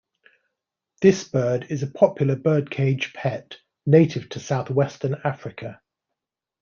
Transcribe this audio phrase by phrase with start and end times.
[1.03, 5.79] This bird is a popular birdcage pet, native to southwestern Africa.